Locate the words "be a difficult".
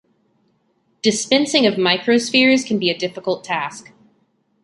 2.79-3.43